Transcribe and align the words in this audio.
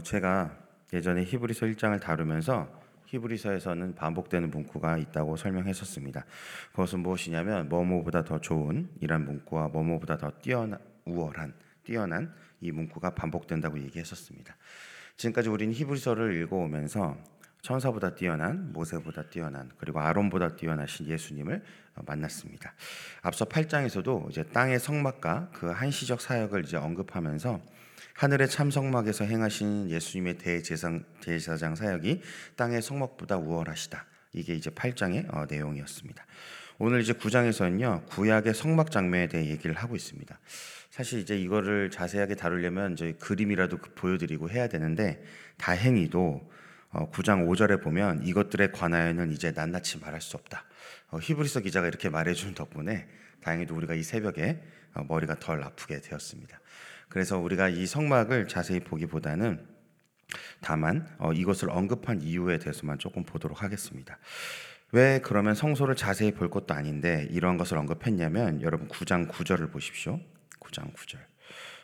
어, 0.00 0.02
제가 0.02 0.56
예전에 0.94 1.24
히브리서 1.24 1.66
1장을 1.66 2.00
다루면서 2.00 2.68
히브리서에서는 3.04 3.94
반복되는 3.94 4.50
문구가 4.50 4.96
있다고 4.96 5.36
설명했었습니다. 5.36 6.24
그것은 6.70 7.00
무엇이냐면 7.00 7.68
뭐뭐보다 7.68 8.24
더 8.24 8.40
좋은 8.40 8.88
이란 9.00 9.26
문구와 9.26 9.68
뭐뭐보다 9.68 10.16
더 10.16 10.30
뛰어난 10.40 10.78
우월한 11.04 11.52
뛰어난 11.84 12.32
이 12.60 12.72
문구가 12.72 13.10
반복된다고 13.10 13.78
얘기했었습니다. 13.80 14.56
지금까지 15.16 15.50
우리는 15.50 15.74
히브리서를 15.74 16.40
읽어오면서 16.42 17.18
천사보다 17.60 18.14
뛰어난 18.14 18.72
모세보다 18.72 19.24
뛰어난 19.24 19.70
그리고 19.76 20.00
아론보다 20.00 20.56
뛰어나신 20.56 21.08
예수님을 21.08 21.62
만났습니다. 22.06 22.72
앞서 23.20 23.44
8장에서도 23.44 24.30
이제 24.30 24.44
땅의 24.44 24.78
성막과 24.78 25.50
그 25.52 25.66
한시적 25.66 26.22
사역을 26.22 26.64
이제 26.64 26.78
언급하면서 26.78 27.60
하늘의 28.14 28.48
참성막에서 28.48 29.24
행하신 29.24 29.90
예수님의 29.90 30.38
대제상, 30.38 31.04
제사장 31.20 31.74
사역이 31.74 32.22
땅의 32.56 32.82
성막보다 32.82 33.36
우월하시다. 33.36 34.04
이게 34.32 34.54
이제 34.54 34.70
8장의 34.70 35.34
어, 35.34 35.46
내용이었습니다. 35.48 36.24
오늘 36.78 37.00
이제 37.02 37.12
9장에서는요 37.12 38.06
구약의 38.06 38.54
성막 38.54 38.90
장면에 38.90 39.28
대해 39.28 39.50
얘기를 39.50 39.74
하고 39.76 39.96
있습니다. 39.96 40.38
사실 40.90 41.20
이제 41.20 41.38
이거를 41.38 41.90
자세하게 41.90 42.34
다루려면 42.34 42.96
저희 42.96 43.12
그림이라도 43.12 43.78
그 43.78 43.94
보여드리고 43.94 44.50
해야 44.50 44.66
되는데 44.68 45.22
다행히도 45.56 46.50
어, 46.92 47.10
9장 47.10 47.46
5절에 47.46 47.82
보면 47.82 48.26
이것들에 48.26 48.72
관하여는 48.72 49.30
이제 49.30 49.52
낱낱이 49.52 49.98
말할 50.00 50.20
수 50.20 50.36
없다. 50.36 50.64
어, 51.10 51.18
히브리서 51.20 51.60
기자가 51.60 51.86
이렇게 51.86 52.08
말해주는 52.08 52.54
덕분에 52.54 53.08
다행히도 53.42 53.74
우리가 53.74 53.94
이 53.94 54.02
새벽에 54.02 54.60
어, 54.94 55.04
머리가 55.08 55.38
덜 55.38 55.62
아프게 55.62 56.00
되었습니다. 56.00 56.60
그래서 57.10 57.38
우리가 57.38 57.68
이 57.68 57.84
성막을 57.86 58.48
자세히 58.48 58.80
보기보다는 58.80 59.66
다만 60.62 61.06
어, 61.18 61.32
이것을 61.32 61.70
언급한 61.70 62.22
이유에 62.22 62.58
대해서만 62.58 62.98
조금 62.98 63.24
보도록 63.24 63.62
하겠습니다. 63.62 64.18
왜 64.92 65.20
그러면 65.22 65.54
성소를 65.54 65.96
자세히 65.96 66.32
볼 66.32 66.50
것도 66.50 66.72
아닌데 66.72 67.28
이러한 67.30 67.58
것을 67.58 67.76
언급했냐면 67.76 68.62
여러분 68.62 68.88
9장 68.88 69.28
9절을 69.28 69.70
보십시오. 69.72 70.18
9장 70.60 70.94
9절. 70.94 71.18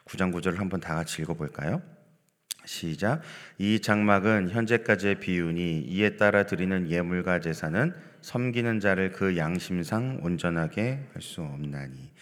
9장 0.06 0.32
9절을 0.32 0.56
한번 0.56 0.80
다 0.80 0.94
같이 0.94 1.20
읽어볼까요? 1.22 1.82
시작. 2.64 3.22
이 3.58 3.80
장막은 3.80 4.50
현재까지의 4.50 5.20
비유니 5.20 5.82
이에 5.82 6.16
따라 6.16 6.46
드리는 6.46 6.90
예물과 6.90 7.40
제사는 7.40 7.94
섬기는 8.22 8.80
자를 8.80 9.12
그 9.12 9.36
양심상 9.36 10.20
온전하게 10.22 11.08
할 11.12 11.22
수 11.22 11.42
없나니. 11.42 12.12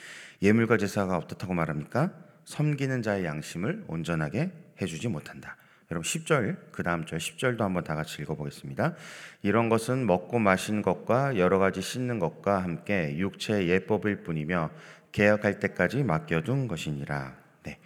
예물과 0.43 0.77
제사가 0.77 1.17
어떻다고 1.17 1.55
말합니까? 1.55 2.13
섬기는 2.45 3.03
자의 3.03 3.25
양심을 3.25 3.85
온전하게 3.89 4.51
해주지 4.81 5.09
못한다. 5.09 5.57
여러분 5.91 6.03
10절 6.03 6.57
그 6.73 6.83
다음 6.83 7.05
절 7.05 7.19
10절도 7.19 7.61
한번 7.61 7.85
다 7.85 7.95
같이 7.95 8.23
읽어보겠습니다. 8.23 8.95
이런 9.43 9.69
것은 9.69 10.07
먹고 10.07 10.39
마신 10.39 10.83
것과 10.83 11.37
여러 11.37 11.59
가지 11.59 11.81
씻는 11.81 12.19
것과 12.19 12.63
함께 12.63 13.17
육체의 13.17 13.69
예법일 13.69 14.23
뿐이며 14.23 14.71
개혁할 15.13 15.61
때까지 15.61 16.03
맡겨둔 16.03 16.69
것이니라. 16.69 17.37
네. 17.65 17.79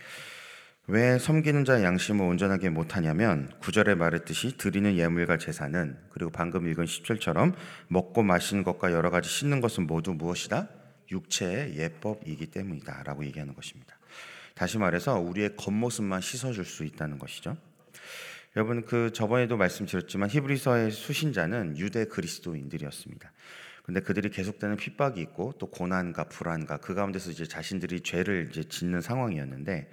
왜 0.86 1.18
섬기는 1.18 1.66
자의 1.66 1.84
양심을 1.84 2.24
온전하게 2.24 2.70
못하냐면 2.70 3.50
구절에 3.58 3.94
말했듯이 3.94 4.56
드리는 4.56 4.96
예물과 4.96 5.36
제사는 5.36 5.98
그리고 6.08 6.30
방금 6.30 6.66
읽은 6.66 6.86
10절처럼 6.86 7.52
먹고 7.88 8.22
마시는 8.22 8.62
것과 8.62 8.92
여러 8.92 9.10
가지 9.10 9.28
씻는 9.28 9.60
것은 9.60 9.86
모두 9.86 10.14
무엇이다? 10.14 10.68
육체의 11.10 11.76
예법이기 11.76 12.46
때문이다 12.46 13.02
라고 13.02 13.24
얘기하는 13.26 13.54
것입니다. 13.54 13.97
다시 14.58 14.76
말해서 14.76 15.20
우리의 15.20 15.54
겉모습만 15.54 16.20
씻어줄 16.20 16.64
수 16.64 16.82
있다는 16.82 17.20
것이죠. 17.20 17.56
여러분 18.56 18.84
그 18.84 19.12
저번에도 19.12 19.56
말씀드렸지만 19.56 20.28
히브리서의 20.28 20.90
수신자는 20.90 21.78
유대 21.78 22.06
그리스도인들이었습니다. 22.06 23.30
근데 23.84 24.00
그들이 24.00 24.30
계속되는 24.30 24.76
핍박이 24.76 25.20
있고 25.20 25.54
또 25.60 25.70
고난과 25.70 26.24
불안과 26.24 26.78
그 26.78 26.96
가운데서 26.96 27.30
이제 27.30 27.46
자신들이 27.46 28.00
죄를 28.00 28.48
이제 28.50 28.64
짓는 28.64 29.00
상황이었는데 29.00 29.92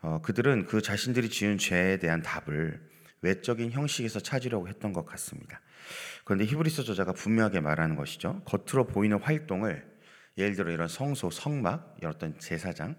어, 0.00 0.22
그들은 0.22 0.64
그 0.64 0.80
자신들이 0.80 1.28
지은 1.28 1.58
죄에 1.58 1.98
대한 1.98 2.22
답을 2.22 2.80
외적인 3.20 3.70
형식에서 3.70 4.20
찾으려고 4.20 4.66
했던 4.68 4.94
것 4.94 5.04
같습니다. 5.04 5.60
그런데 6.24 6.46
히브리서 6.46 6.84
저자가 6.84 7.12
분명하게 7.12 7.60
말하는 7.60 7.96
것이죠. 7.96 8.40
겉으로 8.46 8.86
보이는 8.86 9.20
활동을 9.20 9.86
예를 10.38 10.56
들어 10.56 10.72
이런 10.72 10.88
성소, 10.88 11.28
성막, 11.28 11.98
어떤 12.06 12.38
제사장, 12.38 12.96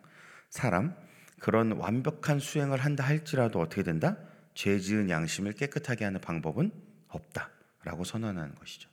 사람 0.51 0.93
그런 1.39 1.71
완벽한 1.71 2.39
수행을 2.39 2.77
한다 2.77 3.03
할지라도 3.03 3.59
어떻게 3.59 3.81
된다? 3.81 4.17
죄 4.53 4.79
지은 4.79 5.09
양심을 5.09 5.53
깨끗하게 5.53 6.05
하는 6.05 6.21
방법은 6.21 6.71
없다라고 7.07 8.03
선언하는 8.03 8.53
것이죠. 8.55 8.89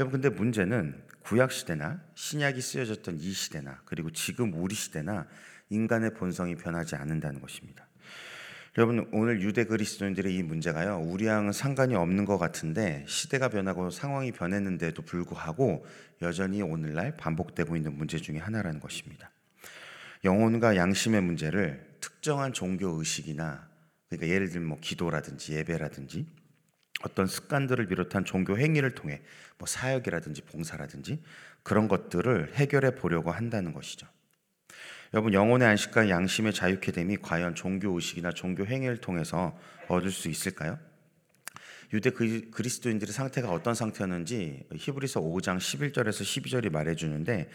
여러분 0.00 0.20
근데 0.20 0.34
문제는 0.34 1.00
구약 1.20 1.52
시대나 1.52 2.00
신약이 2.14 2.60
쓰여졌던 2.60 3.18
이 3.20 3.32
시대나 3.32 3.82
그리고 3.84 4.10
지금 4.10 4.52
우리 4.54 4.74
시대나 4.74 5.26
인간의 5.70 6.14
본성이 6.14 6.56
변하지 6.56 6.96
않는다는 6.96 7.40
것입니다. 7.40 7.86
여러분 8.78 9.08
오늘 9.12 9.42
유대 9.42 9.64
그리스도인들의 9.64 10.34
이 10.34 10.42
문제가요 10.42 10.98
우리랑은 10.98 11.52
상관이 11.52 11.94
없는 11.94 12.24
것 12.24 12.38
같은데 12.38 13.04
시대가 13.06 13.48
변하고 13.48 13.90
상황이 13.90 14.32
변했는데도 14.32 15.02
불구하고 15.02 15.84
여전히 16.22 16.62
오늘날 16.62 17.16
반복되고 17.16 17.76
있는 17.76 17.96
문제 17.96 18.18
중에 18.18 18.38
하나라는 18.38 18.80
것입니다. 18.80 19.30
영혼과 20.26 20.76
양심의 20.76 21.22
문제를 21.22 21.96
특정한 22.00 22.52
종교 22.52 22.88
의식이나 22.98 23.66
그러니까 24.08 24.34
예를 24.34 24.50
들면 24.50 24.68
뭐 24.68 24.78
기도라든지 24.80 25.54
예배라든지 25.54 26.26
어떤 27.02 27.26
습관들을 27.26 27.86
비롯한 27.86 28.24
종교 28.24 28.58
행위를 28.58 28.94
통해 28.94 29.22
뭐 29.58 29.66
사역이라든지 29.66 30.42
봉사라든지 30.42 31.22
그런 31.62 31.88
것들을 31.88 32.54
해결해 32.54 32.94
보려고 32.94 33.30
한다는 33.30 33.72
것이죠. 33.72 34.06
여러분 35.14 35.32
영혼의 35.32 35.68
안식과 35.68 36.08
양심의 36.08 36.52
자유케 36.52 36.92
됨이 36.92 37.18
과연 37.18 37.54
종교 37.54 37.94
의식이나 37.94 38.32
종교 38.32 38.66
행위를 38.66 38.98
통해서 38.98 39.58
얻을 39.88 40.10
수 40.10 40.28
있을까요? 40.28 40.78
유대 41.92 42.10
그리스도인들의 42.10 43.12
상태가 43.12 43.50
어떤 43.50 43.74
상태였는지 43.74 44.64
히브리서 44.74 45.20
5장 45.20 45.58
11절에서 45.58 46.22
12절이 46.22 46.72
말해 46.72 46.96
주는데 46.96 47.48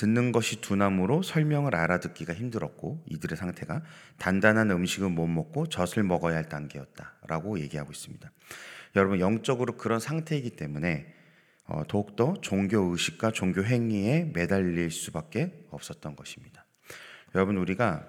듣는 0.00 0.32
것이 0.32 0.62
둔함으로 0.62 1.22
설명을 1.22 1.76
알아듣기가 1.76 2.32
힘들었고 2.32 3.04
이들의 3.06 3.36
상태가 3.36 3.82
단단한 4.16 4.70
음식은 4.70 5.12
못 5.12 5.26
먹고 5.26 5.68
젖을 5.68 6.04
먹어야 6.04 6.36
할 6.36 6.48
단계였다라고 6.48 7.60
얘기하고 7.60 7.92
있습니다. 7.92 8.32
여러분 8.96 9.20
영적으로 9.20 9.76
그런 9.76 10.00
상태이기 10.00 10.56
때문에 10.56 11.14
어, 11.66 11.82
더욱더 11.86 12.34
종교 12.40 12.80
의식과 12.80 13.32
종교 13.32 13.62
행위에 13.62 14.30
매달릴 14.32 14.90
수밖에 14.90 15.66
없었던 15.68 16.16
것입니다. 16.16 16.64
여러분 17.34 17.58
우리가 17.58 18.06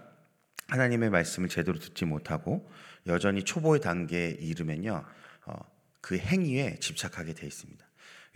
하나님의 0.70 1.10
말씀을 1.10 1.50
제대로 1.50 1.78
듣지 1.78 2.06
못하고 2.06 2.72
여전히 3.06 3.44
초보의 3.44 3.82
단계에 3.82 4.30
이르면요 4.30 5.04
어, 5.46 5.54
그 6.00 6.18
행위에 6.18 6.78
집착하게 6.80 7.34
돼 7.34 7.46
있습니다. 7.48 7.86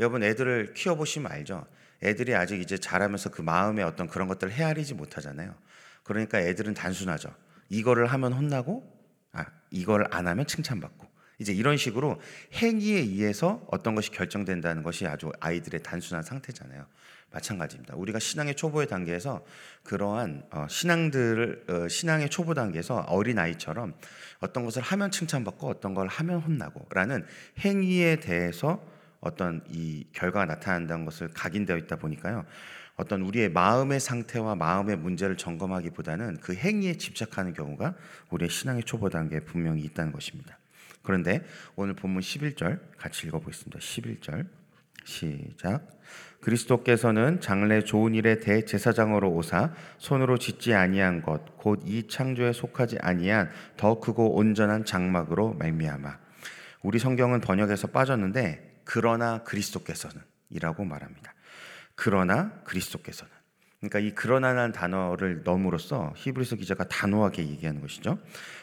여러분 0.01 0.23
애들을 0.23 0.73
키워 0.73 0.95
보시면 0.95 1.31
알죠. 1.31 1.65
애들이 2.03 2.35
아직 2.35 2.61
이제 2.61 2.77
자라면서 2.77 3.29
그 3.29 3.41
마음의 3.41 3.83
어떤 3.83 4.07
그런 4.07 4.27
것들을 4.27 4.53
헤아리지 4.53 4.93
못하잖아요. 4.93 5.55
그러니까 6.03 6.39
애들은 6.39 6.73
단순하죠. 6.73 7.33
이거를 7.69 8.07
하면 8.07 8.33
혼나고, 8.33 8.83
아, 9.31 9.45
이걸 9.71 10.07
안 10.11 10.27
하면 10.27 10.45
칭찬받고. 10.45 11.15
이제 11.39 11.51
이런 11.51 11.75
식으로 11.77 12.21
행위에 12.53 12.99
의해서 12.99 13.65
어떤 13.69 13.95
것이 13.95 14.11
결정된다는 14.11 14.83
것이 14.83 15.05
아주 15.05 15.31
아이들의 15.39 15.83
단순한 15.83 16.23
상태잖아요. 16.23 16.85
마찬가지입니다. 17.31 17.95
우리가 17.95 18.19
신앙의 18.19 18.55
초보의 18.55 18.87
단계에서 18.87 19.43
그러한 19.83 20.45
어, 20.51 20.67
신앙들을 20.69 21.65
어, 21.67 21.87
신앙의 21.89 22.29
초보 22.29 22.53
단계에서 22.53 22.99
어린 23.09 23.39
아이처럼 23.39 23.93
어떤 24.39 24.63
것을 24.63 24.81
하면 24.81 25.11
칭찬받고 25.11 25.67
어떤 25.67 25.93
걸 25.93 26.07
하면 26.07 26.39
혼나고라는 26.39 27.25
행위에 27.59 28.17
대해서 28.17 28.81
어떤 29.25 29.61
이 29.69 30.05
결과가 30.13 30.45
나타난다는 30.45 31.05
것을 31.05 31.29
각인되어 31.33 31.77
있다 31.77 31.95
보니까요. 31.95 32.45
어떤 32.95 33.21
우리의 33.23 33.49
마음의 33.49 33.99
상태와 33.99 34.55
마음의 34.55 34.97
문제를 34.97 35.35
점검하기보다는 35.35 36.37
그 36.41 36.53
행위에 36.53 36.97
집착하는 36.97 37.53
경우가 37.53 37.95
우리의 38.29 38.49
신앙의 38.49 38.83
초보 38.83 39.09
단계에 39.09 39.41
분명히 39.41 39.81
있다는 39.81 40.11
것입니다. 40.11 40.57
그런데 41.01 41.43
오늘 41.75 41.93
본문 41.95 42.21
11절 42.21 42.79
같이 42.97 43.27
읽어보겠습니다. 43.27 43.79
11절 43.79 44.47
시작. 45.03 45.89
그리스도께서는 46.41 47.41
장래 47.41 47.81
좋은 47.81 48.13
일의 48.13 48.39
대제사장으로 48.39 49.31
오사 49.31 49.73
손으로 49.97 50.37
짓지 50.37 50.73
아니한 50.73 51.23
것 51.23 51.55
곧 51.65 51.81
이 51.85 52.07
창조에 52.07 52.53
속하지 52.53 52.99
아니한 53.01 53.49
더 53.75 53.99
크고 53.99 54.35
온전한 54.35 54.85
장막으로 54.85 55.53
말미암아. 55.55 56.19
우리 56.83 56.99
성경은 56.99 57.41
번역에서 57.41 57.87
빠졌는데 57.87 58.74
그러나 58.85 59.43
그리스도께서는 59.43 60.21
이라고 60.49 60.85
말합니다. 60.85 61.33
그러나 61.95 62.51
그리스도께서는 62.63 63.33
그러니까 63.79 63.99
이 63.99 64.15
그러나라는 64.15 64.71
단어를 64.71 65.43
넣음으로써 65.43 66.13
히브리서 66.15 66.55
기자가 66.55 66.85
단호하게 66.87 67.47
얘기하는 67.49 67.81
것이죠. 67.81 68.19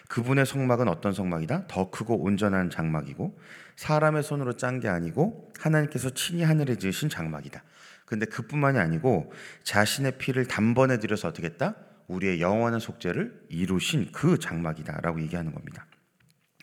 그분의 0.08 0.46
성막은 0.46 0.88
어떤 0.88 1.12
성막이다? 1.12 1.66
더 1.68 1.90
크고 1.90 2.22
온전한 2.22 2.70
장막이고 2.70 3.38
사람의 3.76 4.22
손으로 4.22 4.56
짠 4.56 4.80
게 4.80 4.88
아니고 4.88 5.52
하나님께서 5.58 6.10
친히 6.10 6.42
하늘에 6.42 6.76
지으신 6.76 7.08
장막이다. 7.08 7.62
근데 8.04 8.26
그뿐만이 8.26 8.78
아니고 8.78 9.32
자신의 9.62 10.18
피를 10.18 10.46
단번에 10.46 10.98
들여서 10.98 11.28
어떻게 11.28 11.46
했다? 11.46 11.76
우리의 12.08 12.40
영원한 12.40 12.80
속죄를 12.80 13.46
이루신 13.48 14.12
그 14.12 14.38
장막이다라고 14.38 15.20
얘기하는 15.22 15.54
겁니다. 15.54 15.86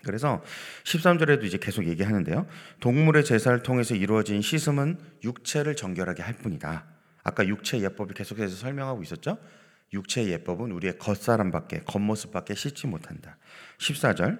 그래서 0.03 0.43
13절에도 0.83 1.43
이제 1.43 1.57
계속 1.57 1.85
얘기하는데요. 1.85 2.47
동물의 2.79 3.25
제사를 3.25 3.61
통해서 3.63 3.95
이루어진 3.95 4.41
씻음은 4.41 4.97
육체를 5.23 5.75
정결하게 5.75 6.23
할 6.23 6.35
뿐이다. 6.35 6.85
아까 7.23 7.47
육체 7.47 7.79
예법을 7.79 8.13
계속해서 8.13 8.55
설명하고 8.55 9.03
있었죠. 9.03 9.37
육체 9.93 10.25
예법은 10.25 10.71
우리의 10.71 10.97
겉사람밖에 10.97 11.81
겉모습밖에 11.85 12.55
씻지 12.55 12.87
못한다. 12.87 13.37
14절 13.79 14.39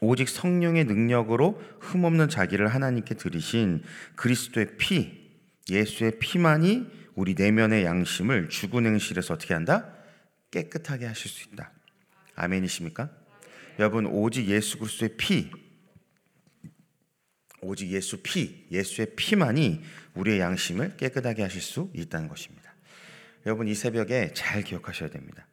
오직 0.00 0.28
성령의 0.28 0.84
능력으로 0.84 1.60
흠없는 1.80 2.28
자기를 2.28 2.68
하나님께 2.68 3.14
드리신 3.14 3.82
그리스도의 4.16 4.76
피 4.78 5.22
예수의 5.68 6.18
피만이 6.18 7.02
우리 7.14 7.34
내면의 7.34 7.84
양심을 7.84 8.48
죽은 8.48 8.86
행실에서 8.86 9.34
어떻게 9.34 9.54
한다? 9.54 9.92
깨끗하게 10.50 11.06
하실 11.06 11.30
수 11.30 11.48
있다. 11.48 11.70
아멘이십니까? 12.34 13.10
여러분 13.82 14.06
오직 14.06 14.46
예수 14.46 14.78
그리스도의 14.78 15.16
피 15.16 15.50
오직 17.62 17.90
예수 17.90 18.22
피 18.22 18.64
예수의 18.70 19.16
피만이 19.16 19.82
우리의 20.14 20.38
양심을 20.38 20.96
깨끗하게 20.96 21.42
하실 21.42 21.60
수 21.60 21.90
있다는 21.92 22.28
것입니다. 22.28 22.72
여러분 23.44 23.66
이 23.66 23.74
새벽에 23.74 24.30
잘 24.34 24.62
기억하셔야 24.62 25.10
됩니다. 25.10 25.48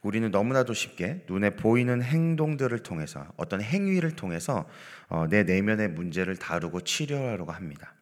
우리는 0.00 0.30
너무나도 0.30 0.74
쉽게 0.74 1.24
눈에 1.28 1.56
보이는 1.56 2.00
행동들을 2.00 2.78
통해서 2.84 3.26
어떤 3.36 3.60
행위를 3.60 4.14
통해서 4.14 4.68
어, 5.08 5.26
내 5.28 5.42
내면의 5.42 5.88
문제를 5.88 6.36
다루고 6.36 6.82
치료하려고 6.82 7.50
합니다. 7.50 7.96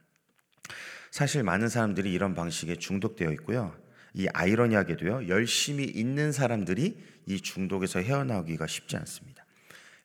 사실 1.11 1.43
많은 1.43 1.71
사람들이 1.71 2.13
이런 2.13 2.35
방식에 2.35 2.77
중독되어 2.77 3.33
있고요. 3.33 3.75
이 4.13 4.29
아이러니하게도요, 4.35 5.29
열심히 5.29 5.85
있는 5.85 6.33
사람들이 6.33 6.99
이 7.25 7.41
중독에서 7.41 8.01
헤어나오기가 8.01 8.67
쉽지 8.67 8.99
않습니다. 8.99 9.30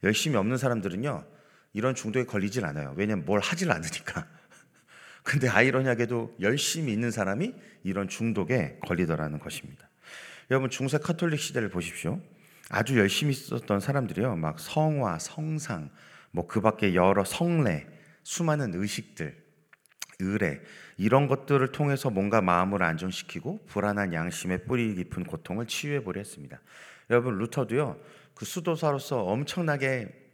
열심히 0.06 0.38
없는 0.38 0.58
사람들은요, 0.58 1.26
이런 1.74 1.94
중독에 1.94 2.26
걸리질 2.26 2.64
않아요. 2.66 2.94
왜냐면 2.96 3.26
뭘 3.26 3.42
하질 3.42 3.70
않으니까. 3.72 4.26
근데 5.24 5.50
아이러니하게도 5.50 6.38
열심히 6.40 6.94
있는 6.94 7.12
사람이 7.12 7.54
이런 7.84 8.08
중독에 8.08 8.80
걸리더라는 8.86 9.40
것입니다. 9.40 9.90
여러분 10.52 10.70
중세 10.70 10.98
카톨릭 11.00 11.40
시대를 11.40 11.70
보십시오. 11.70 12.22
아주 12.70 12.98
열심히 12.98 13.34
썼던 13.34 13.80
사람들이요, 13.82 14.38
막 14.38 14.60
성화, 14.60 15.20
성상, 15.20 15.90
뭐 16.32 16.48
그 16.48 16.62
밖에 16.62 16.94
여러 16.94 17.24
성례, 17.24 17.88
수많은 18.24 18.74
의식들, 18.76 19.36
의뢰 20.20 20.62
이런 20.98 21.28
것들을 21.28 21.72
통해서 21.72 22.10
뭔가 22.10 22.42
마음을 22.42 22.84
안정시키고 22.84 23.66
불안한 23.68 24.14
양심의 24.14 24.66
뿌리 24.66 24.96
깊은 24.96 25.26
고통을 25.26 25.66
치유해 25.68 26.04
보려 26.04 26.20
했습니다. 26.20 26.60
여러분 27.10 27.38
루터도요 27.38 28.00
그 28.36 28.46
수도사로서 28.46 29.24
엄청나게 29.24 30.26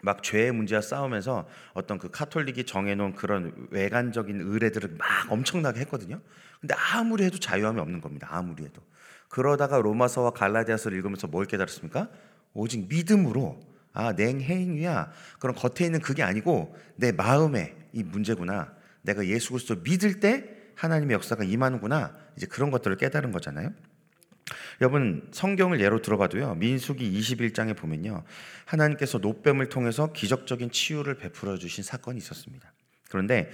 막 0.00 0.22
죄의 0.22 0.52
문제와 0.52 0.80
싸우면서 0.80 1.46
어떤 1.74 1.98
그 1.98 2.10
카톨릭이 2.10 2.64
정해놓은 2.64 3.14
그런 3.14 3.68
외관적인 3.70 4.40
의뢰들을 4.40 4.96
막 4.98 5.30
엄청나게 5.30 5.80
했거든요. 5.80 6.20
근데 6.60 6.74
아무리 6.92 7.24
해도 7.24 7.38
자유함이 7.38 7.78
없는 7.80 8.00
겁니다. 8.00 8.28
아무리 8.30 8.64
해도. 8.64 8.82
그러다가 9.28 9.78
로마서와 9.78 10.30
갈라디아서를 10.30 10.96
읽으면서 10.98 11.26
뭘 11.26 11.46
깨달았습니까? 11.46 12.08
오직 12.54 12.88
믿음으로 12.88 13.60
아, 13.92 14.14
내 14.14 14.26
행위야. 14.26 15.10
그런 15.38 15.54
겉에 15.54 15.86
있는 15.86 16.00
그게 16.00 16.22
아니고 16.22 16.74
내 16.96 17.12
마음에 17.12 17.76
이 17.92 18.02
문제구나. 18.02 18.74
내가 19.02 19.26
예수 19.26 19.50
그리스도 19.50 19.76
믿을 19.82 20.20
때 20.20 20.48
하나님의 20.76 21.14
역사가 21.14 21.44
임하는구나. 21.44 22.16
이제 22.36 22.46
그런 22.46 22.70
것들을 22.70 22.96
깨달은 22.96 23.32
거잖아요. 23.32 23.72
여러분 24.80 25.28
성경을 25.32 25.80
예로 25.80 26.02
들어봐도요. 26.02 26.56
민수기 26.56 27.18
21장에 27.18 27.76
보면요. 27.76 28.24
하나님께서 28.64 29.18
노뱀을 29.18 29.68
통해서 29.68 30.12
기적적인 30.12 30.70
치유를 30.70 31.16
베풀어 31.16 31.56
주신 31.58 31.84
사건이 31.84 32.18
있었습니다. 32.18 32.72
그런데 33.08 33.50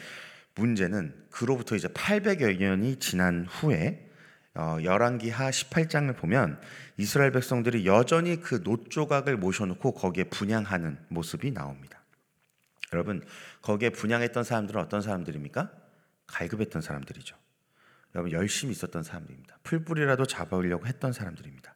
문제는 0.55 1.15
그로부터 1.31 1.77
이제 1.77 1.89
800여 1.89 2.59
년이 2.59 2.97
지난 2.97 3.47
후에 3.47 4.09
어, 4.55 4.77
열왕기하 4.83 5.51
18장을 5.51 6.17
보면 6.17 6.61
이스라엘 6.97 7.31
백성들이 7.31 7.87
여전히 7.87 8.41
그 8.41 8.61
노조각을 8.65 9.37
모셔놓고 9.37 9.95
거기에 9.95 10.25
분양하는 10.25 10.99
모습이 11.09 11.53
나옵니다. 11.53 12.03
여러분 12.93 13.25
거기에 13.63 13.91
분양했던 13.91 14.43
사람들은 14.43 14.81
어떤 14.81 15.01
사람들입니까? 15.01 15.71
갈급했던 16.27 16.83
사람들이죠. 16.83 17.37
여러분 18.19 18.33
열심히 18.33 18.73
있었던 18.73 19.05
사람들입니다. 19.05 19.59
풀뿌리라도 19.63 20.27
잡아오려고 20.27 20.87
했던 20.87 21.13
사람들입니다. 21.13 21.73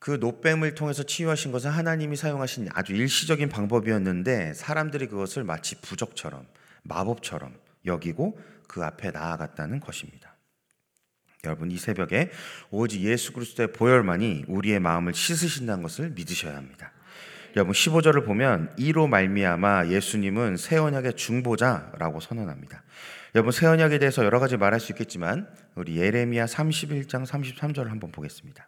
그 0.00 0.18
노뱀을 0.20 0.74
통해서 0.74 1.04
치유하신 1.04 1.52
것은 1.52 1.70
하나님이 1.70 2.16
사용하신 2.16 2.68
아주 2.72 2.94
일시적인 2.94 3.48
방법이었는데 3.48 4.54
사람들이 4.54 5.06
그것을 5.06 5.44
마치 5.44 5.80
부적처럼 5.80 6.46
마법처럼 6.82 7.54
여기고 7.84 8.40
그 8.66 8.84
앞에 8.84 9.12
나아갔다는 9.12 9.78
것입니다. 9.78 10.34
여러분 11.44 11.70
이 11.70 11.78
새벽에 11.78 12.30
오직 12.70 13.02
예수 13.02 13.32
그리스도의 13.32 13.72
보혈만이 13.72 14.46
우리의 14.48 14.80
마음을 14.80 15.14
씻으신다는 15.14 15.82
것을 15.82 16.10
믿으셔야 16.10 16.56
합니다. 16.56 16.90
여러분 17.54 17.72
15절을 17.72 18.24
보면 18.24 18.74
이로 18.76 19.06
말미암아 19.06 19.86
예수님은 19.86 20.56
새 20.56 20.76
언약의 20.76 21.14
중보자라고 21.14 22.18
선언합니다. 22.18 22.82
여러분 23.36 23.52
새 23.52 23.66
언약에 23.66 23.98
대해서 23.98 24.24
여러 24.24 24.40
가지 24.40 24.56
말할 24.56 24.80
수 24.80 24.92
있겠지만 24.92 25.46
우리 25.74 25.98
예레미야 25.98 26.46
31장 26.46 27.26
33절을 27.26 27.88
한번 27.88 28.10
보겠습니다. 28.10 28.66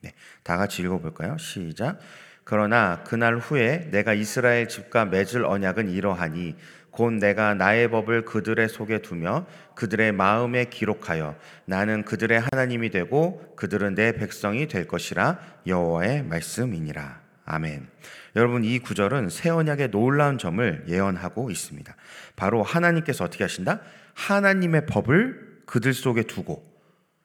네, 0.00 0.14
다 0.42 0.56
같이 0.56 0.80
읽어볼까요? 0.80 1.36
시작. 1.36 1.98
그러나 2.44 3.04
그날 3.04 3.36
후에 3.36 3.90
내가 3.90 4.14
이스라엘 4.14 4.66
집과 4.66 5.04
맺을 5.04 5.44
언약은 5.44 5.90
이러하니 5.90 6.56
곧 6.90 7.12
내가 7.12 7.52
나의 7.52 7.90
법을 7.90 8.24
그들의 8.24 8.66
속에 8.70 9.02
두며 9.02 9.44
그들의 9.74 10.10
마음에 10.12 10.64
기록하여 10.64 11.36
나는 11.66 12.02
그들의 12.06 12.40
하나님이 12.50 12.88
되고 12.88 13.54
그들은 13.56 13.94
내 13.94 14.12
백성이 14.12 14.68
될 14.68 14.88
것이라 14.88 15.38
여호와의 15.66 16.22
말씀이니라. 16.22 17.25
아멘. 17.46 17.88
여러분 18.34 18.64
이 18.64 18.78
구절은 18.80 19.30
새 19.30 19.48
언약의 19.48 19.92
놀라운 19.92 20.36
점을 20.36 20.84
예언하고 20.88 21.50
있습니다. 21.50 21.94
바로 22.34 22.62
하나님께서 22.62 23.24
어떻게 23.24 23.44
하신다? 23.44 23.80
하나님의 24.14 24.86
법을 24.86 25.62
그들 25.64 25.94
속에 25.94 26.24
두고 26.24 26.64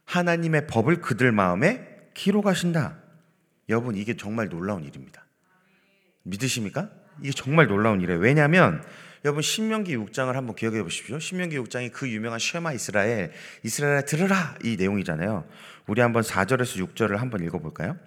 하나님의 0.05 0.67
법을 0.67 1.01
그들 1.01 1.31
마음에 1.31 1.85
기록하신다. 2.13 2.97
여러분 3.69 3.95
이게 3.95 4.15
정말 4.15 4.47
놀라운 4.47 4.83
일입니다. 4.83 5.25
믿으십니까? 6.23 6.89
이게 7.21 7.31
정말 7.31 7.67
놀라운 7.67 8.01
일이에요. 8.01 8.19
왜냐하면 8.19 8.83
여러분 9.25 9.41
신명기 9.41 9.97
6장을 9.97 10.31
한번 10.31 10.55
기억해 10.55 10.83
보십시오. 10.83 11.19
신명기 11.19 11.57
6장이 11.59 11.91
그 11.91 12.09
유명한 12.09 12.39
쉐마 12.39 12.73
이스라엘 12.73 13.31
이스라엘 13.63 14.05
들으라 14.05 14.55
이 14.63 14.75
내용이잖아요. 14.77 15.45
우리 15.87 16.01
한번 16.01 16.21
4절에서 16.21 16.87
6절을 16.87 17.17
한번 17.17 17.43
읽어 17.43 17.59
볼까요? 17.59 17.97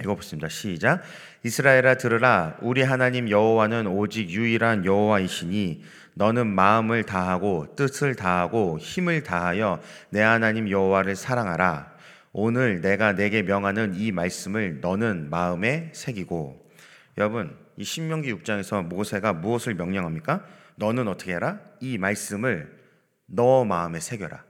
읽어보겠습니다. 0.00 0.48
시작. 0.48 1.02
이스라엘아 1.44 1.96
들으라. 1.96 2.56
우리 2.60 2.82
하나님 2.82 3.28
여호와는 3.28 3.86
오직 3.86 4.30
유일한 4.30 4.84
여호와이시니 4.84 5.82
너는 6.14 6.46
마음을 6.46 7.04
다하고 7.04 7.74
뜻을 7.76 8.14
다하고 8.14 8.78
힘을 8.78 9.22
다하여 9.22 9.80
내 10.10 10.20
하나님 10.20 10.70
여호와를 10.70 11.16
사랑하라. 11.16 11.92
오늘 12.32 12.80
내가 12.80 13.12
내게 13.12 13.42
명하는 13.42 13.94
이 13.94 14.12
말씀을 14.12 14.80
너는 14.80 15.28
마음에 15.28 15.90
새기고 15.94 16.70
여러분 17.18 17.54
이 17.76 17.84
신명기 17.84 18.32
6장에서 18.34 18.86
모세가 18.86 19.34
무엇을 19.34 19.74
명령합니까? 19.74 20.44
너는 20.76 21.08
어떻게 21.08 21.34
해라? 21.34 21.60
이 21.80 21.98
말씀을 21.98 22.78
너 23.26 23.64
마음에 23.64 24.00
새겨라. 24.00 24.44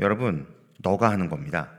여러분 0.00 0.46
너가 0.78 1.10
하는 1.10 1.28
겁니다. 1.28 1.77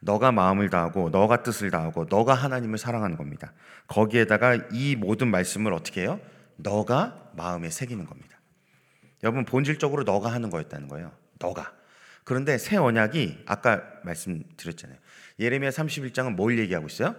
너가 0.00 0.32
마음을 0.32 0.70
다하고 0.70 1.10
너가 1.10 1.42
뜻을 1.42 1.70
다하고 1.70 2.06
너가 2.08 2.34
하나님을 2.34 2.78
사랑하는 2.78 3.16
겁니다. 3.16 3.52
거기에다가 3.88 4.56
이 4.72 4.96
모든 4.96 5.28
말씀을 5.28 5.72
어떻게 5.72 6.02
해요? 6.02 6.20
너가 6.56 7.30
마음에 7.36 7.70
새기는 7.70 8.06
겁니다. 8.06 8.38
여러분 9.22 9.44
본질적으로 9.44 10.04
너가 10.04 10.32
하는 10.32 10.50
거였다는 10.50 10.88
거예요. 10.88 11.12
너가. 11.38 11.72
그런데 12.24 12.58
새 12.58 12.76
언약이 12.76 13.44
아까 13.46 13.82
말씀드렸잖아요. 14.04 14.98
예레미야 15.38 15.70
31장은 15.70 16.34
뭘 16.34 16.58
얘기하고 16.58 16.86
있어요? 16.86 17.14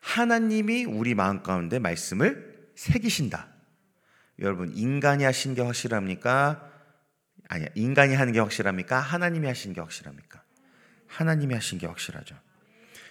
하나님이 0.00 0.84
우리 0.84 1.14
마음 1.14 1.42
가운데 1.42 1.78
말씀을 1.78 2.70
새기신다. 2.74 3.48
여러분 4.40 4.72
인간이 4.74 5.24
하신 5.24 5.54
게 5.54 5.62
확실합니까? 5.62 6.70
아니야. 7.48 7.68
인간이 7.74 8.14
하는 8.14 8.32
게 8.32 8.40
확실합니까? 8.40 9.00
하나님이 9.00 9.46
하신 9.46 9.72
게 9.72 9.80
확실합니까? 9.80 10.42
하나님이 11.08 11.54
하신 11.54 11.78
게 11.78 11.86
확실하죠. 11.86 12.36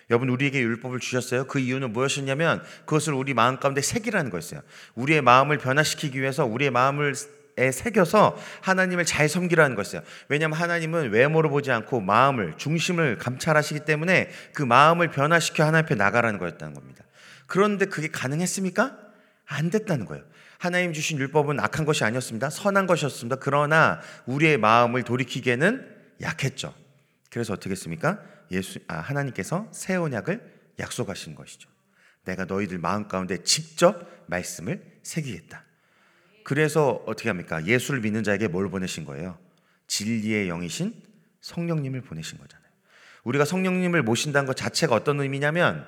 여러분 0.10 0.30
우리에게 0.30 0.62
율법을 0.62 1.00
주셨어요. 1.00 1.48
그 1.48 1.60
이유는 1.60 1.92
무엇이었냐면 1.92 2.64
그것을 2.86 3.14
우리 3.14 3.34
마음 3.34 3.60
가운데 3.60 3.82
새기라는 3.82 4.32
거였어요. 4.32 4.62
우리의 4.96 5.22
마음을 5.22 5.58
변화시키기 5.58 6.20
위해서 6.22 6.46
우리의 6.46 6.72
마음을 6.72 7.14
에 7.60 7.72
새겨서 7.72 8.38
하나님을 8.62 9.04
잘 9.04 9.28
섬기라는 9.28 9.76
것이요. 9.76 10.04
왜냐하면 10.30 10.60
하나님은 10.60 11.10
외모를 11.10 11.50
보지 11.50 11.72
않고 11.72 12.02
마음을 12.02 12.54
중심을 12.58 13.18
감찰하시기 13.18 13.80
때문에 13.80 14.30
그 14.54 14.62
마음을 14.62 15.10
변화시켜 15.10 15.66
하나님 15.66 15.86
앞에 15.86 15.96
나가라는 15.96 16.38
거였다는 16.38 16.76
겁니다. 16.76 17.04
그런데 17.48 17.86
그게 17.86 18.10
가능했습니까? 18.10 18.96
안 19.48 19.72
됐다는 19.72 20.06
거예요. 20.06 20.24
하나님 20.60 20.94
주신 20.94 21.18
율법은 21.18 21.60
악한 21.60 21.86
것이 21.86 22.04
아니었습니다. 22.04 22.52
선한 22.52 22.86
것이었습니다. 22.86 23.38
그러나 23.38 24.02
우리의 24.28 24.60
마음을 24.60 25.02
돌이키기에는 25.02 25.96
약했죠. 26.22 26.76
그래서 27.38 27.54
어떻게 27.54 27.70
했습니까? 27.70 28.20
예수 28.50 28.80
아, 28.88 28.98
하나님께서 28.98 29.70
새 29.72 29.94
언약을 29.94 30.72
약속하신 30.80 31.36
것이죠. 31.36 31.70
내가 32.26 32.46
너희들 32.46 32.80
마음 32.80 33.08
가운데 33.08 33.44
직접 33.44 34.26
말씀을 34.26 35.00
새기겠다. 35.04 35.64
그래서 36.44 37.04
어떻게 37.06 37.30
합니까? 37.30 37.64
예수를 37.64 38.02
믿는 38.02 38.24
자에게 38.24 38.48
뭘 38.48 38.72
보내신 38.72 39.06
거예요? 39.06 39.38
진리의 39.86 40.48
영이신 40.48 41.00
성령님을 41.42 42.02
보내신 42.02 42.40
거잖아요. 42.40 42.68
우리가 43.24 43.46
성령님을 43.46 44.02
모신다는 44.02 44.48
것 44.48 44.56
자체가 44.56 44.96
어떤 44.96 45.20
의미냐면 45.20 45.86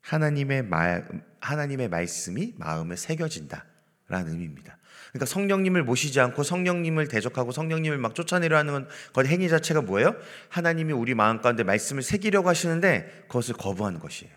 하나님의 0.00 0.62
말 0.62 1.06
하나님의 1.40 1.88
말씀이 1.90 2.54
마음에 2.56 2.96
새겨진다라는 2.96 4.30
의미입니다. 4.30 4.78
그러니까 5.10 5.26
성령님을 5.26 5.84
모시지 5.84 6.18
않고 6.20 6.42
성령님을 6.42 7.08
대적하고 7.08 7.52
성령님을 7.52 7.98
막 7.98 8.14
쫓아내려 8.14 8.56
하는 8.56 8.88
것 9.12 9.26
행위 9.26 9.48
자체가 9.48 9.82
뭐예요? 9.82 10.16
하나님이 10.48 10.92
우리 10.92 11.14
마음 11.14 11.40
가운데 11.40 11.62
말씀을 11.62 12.02
새기려고 12.02 12.48
하시는데 12.48 13.26
그것을 13.28 13.54
거부하는 13.54 14.00
것이에요. 14.00 14.32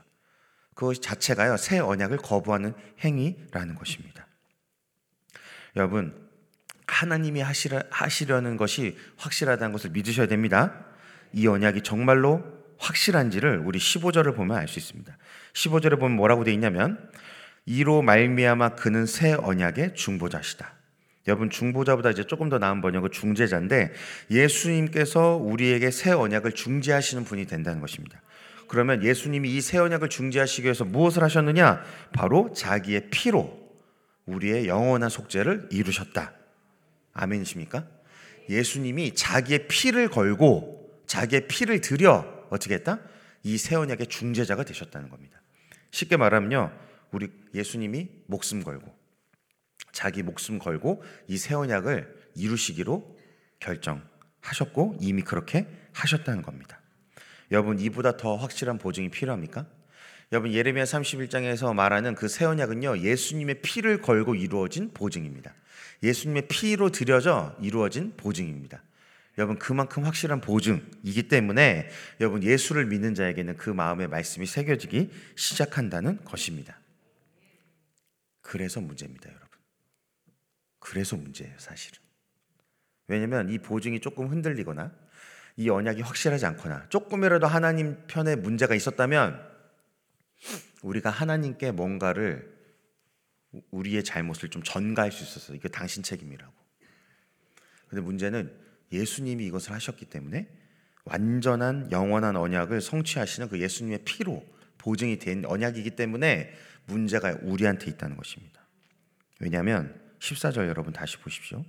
그것 0.76 1.02
자체가요 1.02 1.58
새 1.58 1.80
언약을 1.80 2.18
거부하는 2.18 2.74
행위라는 3.04 3.76
것입니다. 3.76 4.28
여러분 5.76 6.28
하나님이 6.86 7.42
하시려, 7.42 7.82
하시려는 7.90 8.58
것이 8.58 8.98
확실하다는 9.18 9.72
것을 9.74 9.90
믿으셔야 9.90 10.28
됩니다. 10.28 10.86
이 11.34 11.48
언약이 11.48 11.82
정말로 11.82 12.44
확실한지를 12.78 13.64
우리 13.66 13.80
15절을 13.80 14.36
보면 14.36 14.58
알 14.58 14.68
수 14.68 14.80
있습니다. 14.80 15.18
15절에 15.54 16.00
보면 16.00 16.16
뭐라고 16.16 16.44
되어 16.44 16.54
있냐면 16.54 17.10
이로 17.68 18.02
말미암아 18.02 18.76
그는 18.76 19.06
새 19.06 19.34
언약의 19.34 19.94
중보자시다. 19.94 20.74
여러분 21.28 21.50
중보자보다 21.50 22.12
이제 22.12 22.24
조금 22.24 22.48
더 22.48 22.58
나은 22.58 22.82
번역은 22.82 23.12
중재자인데 23.12 23.92
예수님께서 24.32 25.36
우리에게 25.36 25.92
새 25.92 26.12
언약을 26.12 26.54
중재하시는 26.54 27.26
분이 27.26 27.46
된다는 27.46 27.82
것입니다. 27.82 28.22
그러면 28.70 29.04
예수님이 29.04 29.50
이 29.54 29.62
새 29.62 29.78
언약을 29.78 30.08
중재하시기 30.08 30.64
위해서 30.64 30.86
무엇을 30.86 31.24
하셨느냐? 31.24 31.84
바로 32.14 32.54
자기의 32.54 33.10
피로 33.12 33.58
우리의 34.26 34.68
영원한 34.68 35.10
속죄를 35.10 35.68
이루셨다. 35.72 36.32
아멘이십니까? 37.14 37.86
예수님이 38.50 39.14
자기의 39.14 39.68
피를 39.68 40.08
걸고 40.08 41.02
자기의 41.06 41.48
피를 41.48 41.82
들여 41.82 42.48
어떻게 42.50 42.76
했다? 42.76 43.00
이 43.44 43.58
새 43.58 43.76
언약의 43.76 44.08
중재자가 44.08 44.64
되셨다는 44.64 45.10
겁니다. 45.10 45.42
쉽게 45.92 46.16
말하면요. 46.16 46.72
우리 47.12 47.30
예수님이 47.58 48.10
목숨 48.28 48.64
걸고 48.64 48.96
자기 49.92 50.24
목숨 50.24 50.60
걸고 50.60 51.04
이 51.28 51.38
새 51.38 51.54
언약을 51.56 52.16
이루시기로 52.36 53.18
결정하셨고 53.60 54.98
이미 55.02 55.24
그렇게 55.24 55.68
하셨다는 55.94 56.44
겁니다. 56.44 56.80
여러분 57.52 57.80
이보다 57.80 58.18
더 58.18 58.36
확실한 58.36 58.78
보증이 58.78 59.10
필요합니까? 59.10 59.66
여러분 60.32 60.52
예레미야 60.54 60.84
31장에서 60.84 61.74
말하는 61.74 62.14
그 62.14 62.28
새 62.28 62.46
언약은요. 62.46 63.00
예수님의 63.00 63.62
피를 63.62 64.02
걸고 64.02 64.36
이루어진 64.36 64.92
보증입니다. 64.94 65.54
예수님의 66.04 66.48
피로 66.48 66.90
들여져 66.92 67.56
이루어진 67.62 68.14
보증입니다. 68.18 68.84
여러분 69.38 69.58
그만큼 69.58 70.04
확실한 70.04 70.42
보증이기 70.42 71.28
때문에 71.28 71.90
여러분 72.20 72.44
예수를 72.44 72.86
믿는 72.88 73.16
자에게는 73.16 73.56
그 73.58 73.70
마음의 73.70 74.10
말씀이 74.10 74.46
새겨지기 74.46 75.10
시작한다는 75.36 76.24
것입니다. 76.26 76.80
그래서 78.48 78.80
문제입니다, 78.80 79.30
여러분. 79.30 79.50
그래서 80.80 81.18
문제예요, 81.18 81.54
사실은. 81.60 82.00
왜냐하면 83.08 83.50
이 83.50 83.58
보증이 83.58 84.00
조금 84.00 84.28
흔들리거나 84.28 84.94
이 85.58 85.70
언약이 85.70 86.02
확실하지 86.02 86.46
않거나 86.46 86.88
조금이라도 86.88 87.46
하나님 87.46 87.98
편에 88.08 88.38
문제가 88.38 88.74
있었다면 88.74 89.46
우리가 90.82 91.10
하나님께 91.10 91.72
뭔가를 91.72 92.56
우리의 93.72 94.06
잘못을 94.06 94.48
좀 94.50 94.64
전가할 94.64 95.12
수 95.12 95.24
있었어요. 95.24 95.58
이게 95.58 95.68
당신 95.68 96.02
책임이라고. 96.02 96.54
근데 97.90 98.02
문제는 98.02 98.58
예수님이 98.94 99.46
이것을 99.48 99.74
하셨기 99.74 100.06
때문에 100.06 100.48
완전한 101.04 101.92
영원한 101.92 102.38
언약을 102.38 102.80
성취하시는 102.80 103.50
그 103.50 103.60
예수님의 103.60 104.06
피로 104.06 104.46
보증이 104.78 105.20
된 105.20 105.44
언약이기 105.44 105.92
때문에 105.98 106.54
문제가 106.88 107.38
우리한테 107.42 107.92
있다는 107.92 108.18
것입니다. 108.18 108.62
왜냐하면 109.40 110.00
14절 110.20 110.68
여러분 110.68 110.94
다시 110.94 111.18
보십시오. 111.18 111.64